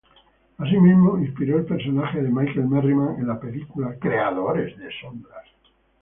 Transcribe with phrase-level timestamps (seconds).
[0.57, 5.45] Asimismo inspiró el personaje de Michael Merriman en la película "Creadores de sombras".